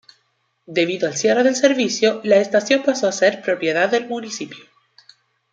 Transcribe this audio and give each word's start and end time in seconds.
Debido 0.65 1.07
al 1.07 1.15
cierre 1.15 1.43
del 1.43 1.55
servicio, 1.55 2.21
la 2.23 2.37
estación 2.37 2.81
pasó 2.81 3.07
a 3.07 3.11
ser 3.11 3.43
propiedad 3.43 3.87
del 3.87 4.07
municipio. 4.07 4.65